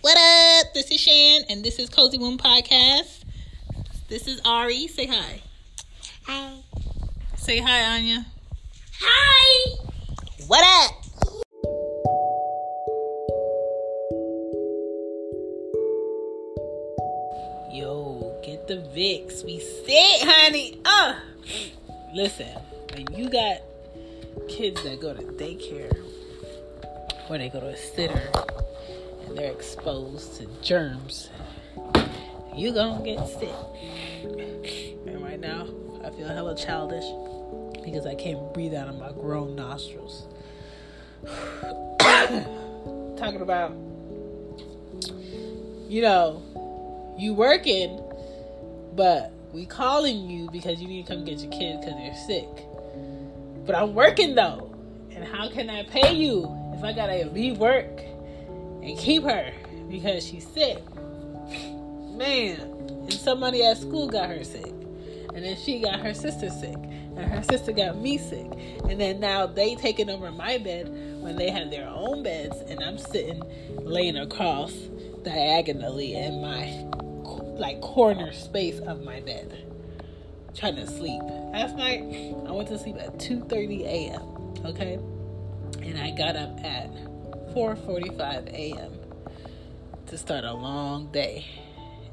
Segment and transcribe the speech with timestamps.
[0.00, 0.74] what up?
[0.74, 3.22] This is Shan, and this is Cozy Womb Podcast.
[4.08, 4.88] This is Ari.
[4.88, 5.40] Say hi.
[6.24, 6.52] Hi.
[7.36, 8.26] Say hi, Anya.
[9.00, 9.76] Hi.
[10.48, 10.90] What up?
[17.72, 19.44] Yo, get the Vicks.
[19.44, 20.80] We sick, honey.
[20.84, 21.14] Uh,
[22.12, 22.48] listen,
[22.92, 23.60] when you got
[24.48, 25.94] kids that go to daycare
[27.28, 28.30] where they go to a sitter
[29.26, 31.30] and they're exposed to germs,
[32.54, 33.50] you gonna get sick.
[35.06, 35.66] And right now,
[36.04, 37.04] I feel hella childish
[37.84, 40.26] because I can't breathe out of my grown nostrils.
[43.18, 43.72] Talking about,
[45.88, 48.00] you know, you working,
[48.94, 52.75] but we calling you because you need to come get your kid because you're sick.
[53.66, 54.72] But I'm working though.
[55.10, 56.44] And how can I pay you
[56.74, 58.00] if I gotta leave work
[58.82, 59.52] and keep her
[59.90, 60.82] because she's sick?
[62.14, 64.72] Man, and somebody at school got her sick.
[65.34, 66.76] And then she got her sister sick.
[66.76, 68.46] And her sister got me sick.
[68.88, 70.88] And then now they taking over my bed
[71.20, 72.58] when they have their own beds.
[72.68, 73.42] And I'm sitting
[73.78, 74.72] laying across
[75.22, 76.86] diagonally in my
[77.58, 79.66] like corner space of my bed
[80.56, 81.22] trying to sleep.
[81.52, 82.00] Last night
[82.46, 84.22] I went to sleep at 2:30 a.m.
[84.64, 84.98] Okay,
[85.82, 86.90] and I got up at
[87.54, 88.92] 4:45 a.m.
[90.06, 91.44] to start a long day,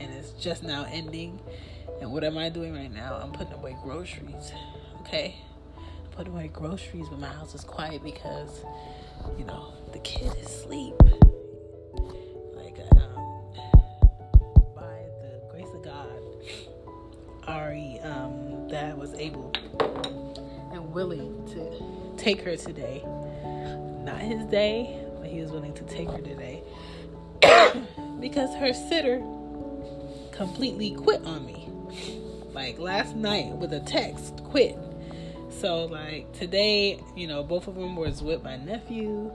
[0.00, 1.40] and it's just now ending.
[2.00, 3.20] And what am I doing right now?
[3.22, 4.52] I'm putting away groceries.
[5.00, 5.36] Okay,
[5.76, 8.64] I'm putting away groceries, but my house is quiet because
[9.38, 10.94] you know the kid is asleep.
[19.10, 19.52] Was able
[20.72, 23.02] and willing to take her today.
[24.04, 26.62] Not his day, but he was willing to take her today
[28.20, 29.18] because her sitter
[30.32, 31.68] completely quit on me.
[32.52, 34.78] Like last night with a text, quit.
[35.50, 39.32] So like today, you know, both of them was with my nephew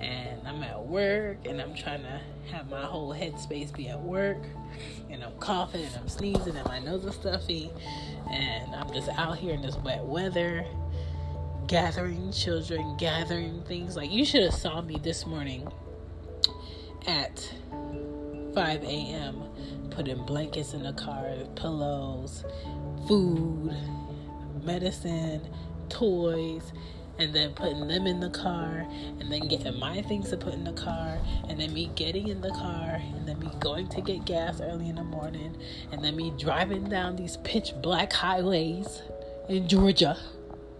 [0.00, 2.20] and I'm at work and I'm trying to
[2.52, 4.38] have my whole headspace be at work
[5.10, 7.70] and I'm coughing and I'm sneezing and my nose is stuffy
[8.30, 10.66] and I'm just out here in this wet weather
[11.66, 13.96] gathering children, gathering things.
[13.96, 15.66] Like you should have saw me this morning
[17.06, 17.52] at
[18.54, 19.42] 5 a.m.
[19.90, 22.44] putting blankets in the car, pillows,
[23.08, 23.74] food,
[24.62, 25.46] medicine,
[25.88, 26.72] toys,
[27.18, 28.86] and then putting them in the car
[29.20, 31.18] and then getting my things to put in the car
[31.48, 34.88] and then me getting in the car and then me going to get gas early
[34.88, 35.56] in the morning
[35.92, 39.02] and then me driving down these pitch black highways
[39.48, 40.16] in Georgia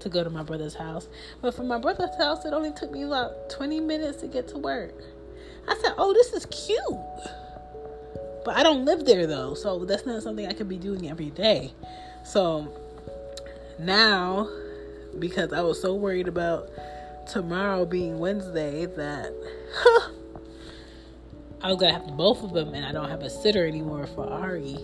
[0.00, 1.09] to go to my brother's house.
[1.41, 4.59] But from my brother's house, it only took me about 20 minutes to get to
[4.59, 4.94] work.
[5.69, 6.81] I said, Oh, this is cute.
[8.44, 11.31] But I don't live there though, so that's not something I could be doing every
[11.31, 11.73] day.
[12.25, 12.73] So
[13.79, 14.49] now
[15.18, 16.70] because I was so worried about
[17.26, 19.32] tomorrow being Wednesday that
[21.62, 24.26] I was gonna have both of them, and I don't have a sitter anymore for
[24.28, 24.78] Ari.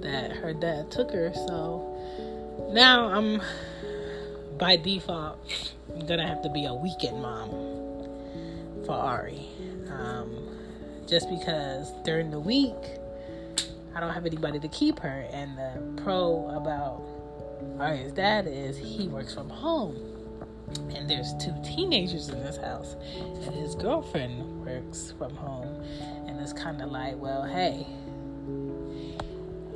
[0.00, 1.32] that her dad took her.
[1.34, 3.42] So now I'm
[4.58, 5.38] by default
[6.06, 7.50] gonna have to be a weekend mom
[8.84, 9.48] for Ari.
[9.90, 10.48] Um,
[11.08, 12.74] just because during the week
[13.94, 17.02] I don't have anybody to keep her, and the pro about
[17.78, 19.96] Ari's dad is he works from home,
[20.94, 25.82] and there's two teenagers in this house, and his girlfriend works from home,
[26.26, 27.86] and it's kind of like, well, hey,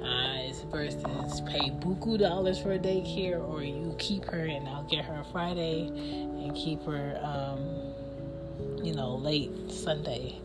[0.04, 0.42] I
[0.72, 5.22] versus pay buku dollars for a daycare, or you keep her and I'll get her
[5.30, 10.40] Friday and keep her, um, you know, late Sunday.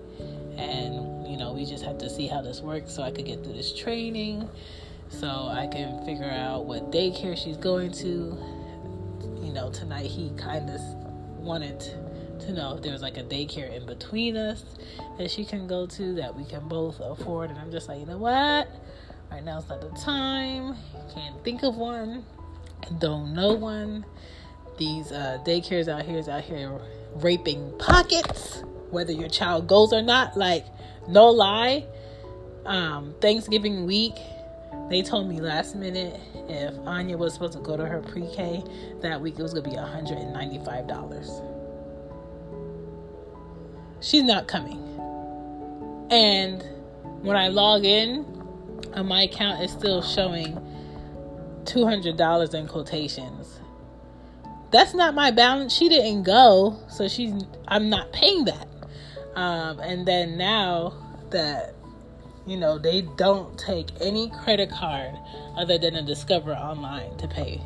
[0.58, 3.44] And, you know, we just have to see how this works so I could get
[3.44, 4.50] through this training,
[5.10, 8.38] so I can figure out what daycare she's going to.
[9.42, 10.82] You know, tonight he kind of
[11.38, 11.80] wanted
[12.40, 14.64] to know if there was like a daycare in between us
[15.18, 17.50] that she can go to that we can both afford.
[17.50, 18.68] And I'm just like, you know what?
[19.32, 20.76] Right now is not the time.
[21.14, 22.24] Can't think of one.
[23.00, 24.06] Don't know one.
[24.78, 26.80] These uh, daycares out here is out here
[27.16, 30.38] raping pockets, whether your child goes or not.
[30.38, 30.66] Like,
[31.08, 31.86] no lie.
[32.66, 34.16] Um, Thanksgiving week,
[34.90, 38.64] they told me last minute if Anya was supposed to go to her pre-K
[39.02, 41.42] that week, it was gonna be $195.
[44.00, 44.84] She's not coming.
[46.10, 46.64] And
[47.22, 48.26] when I log in,
[49.04, 50.58] my account is still showing
[51.66, 53.60] $200 in quotations.
[54.72, 55.74] That's not my balance.
[55.74, 57.34] She didn't go, so she's
[57.68, 58.68] I'm not paying that.
[59.36, 60.94] Um, and then now
[61.30, 61.76] that
[62.48, 65.14] you know they don't take any credit card
[65.58, 67.62] other than a Discover online to pay,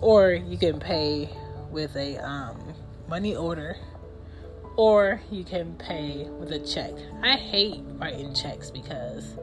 [0.00, 1.30] or you can pay
[1.70, 2.74] with a um,
[3.08, 3.76] money order,
[4.76, 6.92] or you can pay with a check.
[7.22, 9.36] I hate writing checks because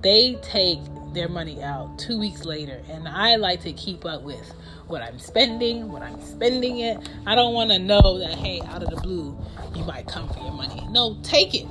[0.00, 0.80] they take
[1.12, 4.52] their money out two weeks later and i like to keep up with
[4.88, 6.98] what i'm spending what i'm spending it.
[7.26, 9.38] I don't want to know that hey out of the blue
[9.76, 10.86] you might come for your money.
[10.90, 11.66] No take it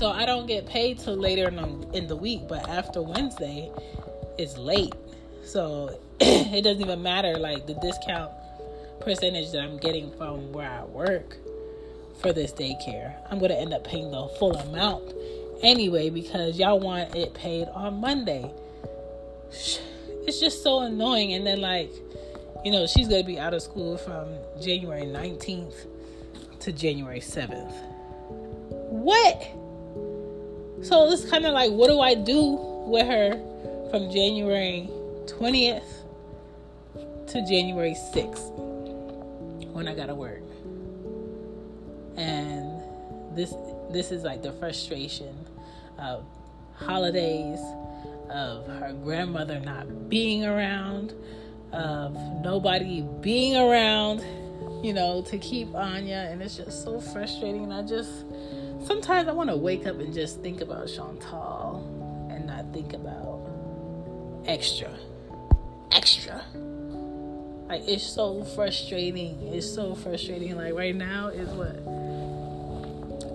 [0.00, 1.48] so i don't get paid till later
[1.92, 3.70] in the week but after wednesday
[4.38, 4.94] it's late
[5.44, 8.32] so it doesn't even matter like the discount
[9.00, 11.36] percentage that i'm getting from where i work
[12.20, 15.12] for this daycare i'm going to end up paying the full amount
[15.62, 18.50] anyway because y'all want it paid on Monday.
[20.26, 21.32] It's just so annoying.
[21.32, 21.90] And then, like,
[22.62, 24.28] you know, she's going to be out of school from
[24.62, 25.86] January 19th
[26.60, 27.72] to January 7th.
[28.90, 29.50] What?
[30.82, 33.32] So it's kind of like, what do I do with her
[33.90, 34.88] from January
[35.26, 35.82] 20th
[37.28, 38.50] to January 6th
[39.72, 40.42] when I got to work?
[42.16, 42.82] And
[43.36, 43.54] this
[43.92, 45.34] this is like the frustration
[45.98, 46.24] of
[46.74, 47.60] holidays,
[48.30, 51.14] of her grandmother not being around,
[51.72, 54.20] of nobody being around,
[54.82, 56.28] you know, to keep Anya.
[56.30, 57.64] And it's just so frustrating.
[57.64, 58.24] And I just,
[58.84, 63.46] sometimes I want to wake up and just think about Chantal and not think about
[64.46, 64.90] extra.
[65.92, 66.42] Extra.
[67.68, 69.38] Like, it's so frustrating.
[69.52, 70.56] It's so frustrating.
[70.56, 71.76] Like, right now is what?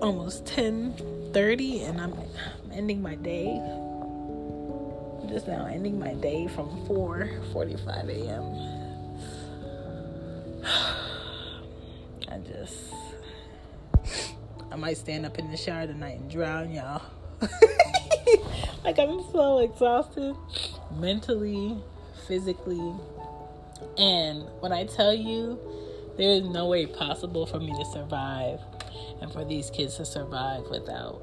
[0.02, 2.14] Almost 10 30 and I'm
[2.72, 3.60] ending my day.
[5.20, 8.44] I'm just now ending my day from 4:45 a.m.
[12.32, 12.95] I just
[14.76, 17.00] I might stand up in the shower tonight and drown y'all.
[18.84, 20.36] like I'm so exhausted
[20.98, 21.78] mentally,
[22.28, 22.92] physically.
[23.96, 25.58] And when I tell you
[26.18, 28.60] there is no way possible for me to survive
[29.22, 31.22] and for these kids to survive without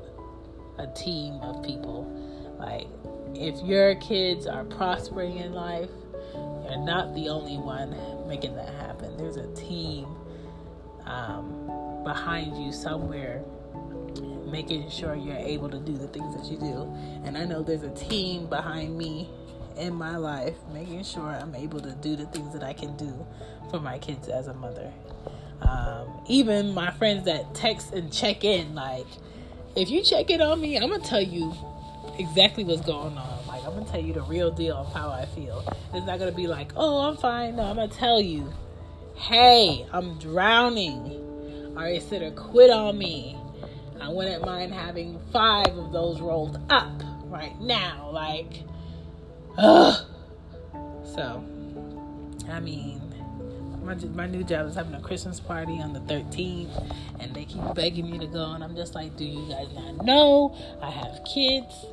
[0.80, 2.10] a team of people.
[2.58, 2.88] Like,
[3.36, 5.92] if your kids are prospering in life,
[6.34, 7.96] you're not the only one
[8.28, 9.16] making that happen.
[9.16, 10.08] There's a team
[11.06, 13.44] um, behind you somewhere
[14.54, 16.84] making sure you're able to do the things that you do.
[17.26, 19.28] And I know there's a team behind me
[19.76, 23.26] in my life making sure I'm able to do the things that I can do
[23.72, 24.94] for my kids as a mother.
[25.62, 29.08] Um, even my friends that text and check in, like,
[29.76, 31.52] if you check in on me, I'm gonna tell you
[32.20, 33.48] exactly what's going on.
[33.48, 35.64] Like, I'm gonna tell you the real deal of how I feel.
[35.94, 37.56] It's not gonna be like, oh, I'm fine.
[37.56, 38.54] No, I'm gonna tell you,
[39.16, 41.33] hey, I'm drowning.
[41.76, 43.38] Ari Sitter quit on me.
[44.00, 48.10] I wouldn't mind having five of those rolled up right now.
[48.12, 48.64] Like,
[49.58, 50.06] ugh.
[51.16, 51.44] So,
[52.50, 53.02] I mean,
[53.84, 57.62] my, my new job is having a Christmas party on the 13th, and they keep
[57.74, 61.22] begging me to go, and I'm just like, do you guys not know I have
[61.26, 61.86] kids?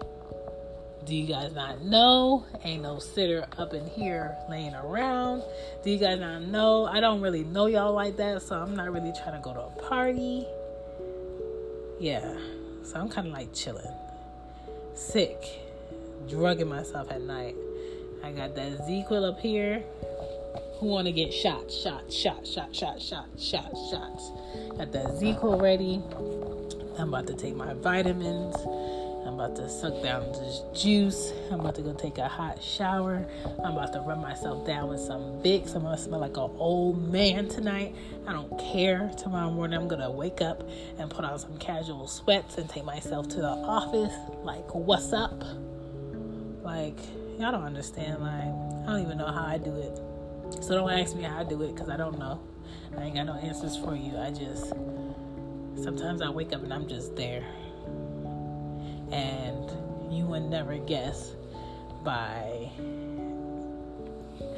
[1.07, 2.45] Do you guys not know?
[2.63, 5.43] Ain't no sitter up in here laying around.
[5.83, 6.85] Do you guys not know?
[6.85, 9.61] I don't really know y'all like that, so I'm not really trying to go to
[9.61, 10.47] a party.
[11.99, 12.37] Yeah,
[12.83, 13.93] so I'm kind of like chilling,
[14.95, 15.43] sick,
[16.29, 17.57] drugging myself at night.
[18.23, 19.83] I got that ZzzQuil up here.
[20.79, 24.31] Who want to get shot, shot, shot, shot, shot, shot, shot, shots?
[24.77, 26.03] Got that ZzzQuil ready.
[26.99, 28.57] I'm about to take my vitamins.
[29.27, 31.33] I'm about to suck down this juice.
[31.51, 33.27] I'm about to go take a hot shower.
[33.63, 35.75] I'm about to run myself down with some Vicks.
[35.75, 37.95] I'm gonna smell like an old man tonight.
[38.27, 39.11] I don't care.
[39.19, 43.29] Tomorrow morning, I'm gonna wake up and put on some casual sweats and take myself
[43.31, 44.15] to the office.
[44.43, 45.45] Like, what's up?
[46.63, 46.99] Like,
[47.39, 48.23] y'all don't understand.
[48.23, 50.01] Like, I don't even know how I do it.
[50.63, 52.41] So don't ask me how I do it because I don't know.
[52.97, 54.17] I ain't got no answers for you.
[54.17, 54.73] I just
[55.83, 57.45] sometimes I wake up and I'm just there.
[59.13, 59.71] And
[60.13, 61.33] you would never guess
[62.05, 62.71] by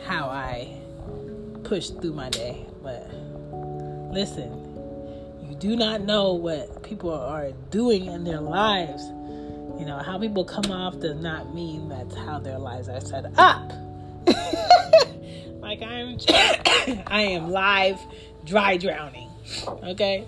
[0.04, 0.78] how I
[1.64, 2.66] push through my day.
[2.82, 3.12] But
[4.12, 4.50] listen,
[5.48, 9.02] you do not know what people are doing in their lives.
[9.78, 13.26] You know, how people come off does not mean that's how their lives are set
[13.36, 13.72] up.
[15.60, 16.18] like I'm
[17.06, 17.98] I am live
[18.44, 19.30] dry drowning.
[19.66, 20.26] Okay?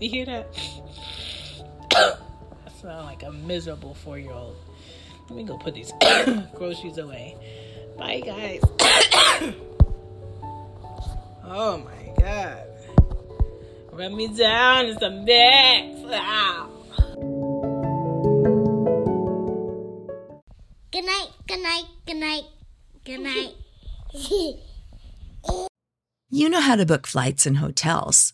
[0.00, 0.48] You hear that?
[2.84, 4.56] I sound like a miserable four year old.
[5.28, 5.90] Let me go put these
[6.54, 7.34] groceries away.
[7.96, 8.60] Bye, guys.
[11.44, 12.66] oh my god.
[13.90, 16.00] Run me down in some bags.
[16.04, 16.12] Ow.
[16.12, 16.68] Ah.
[20.92, 22.44] Good night, good night, good night,
[23.04, 23.54] good night.
[26.30, 28.33] You know how to book flights and hotels.